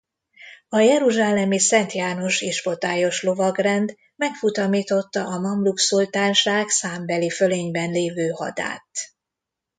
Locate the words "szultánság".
5.79-6.67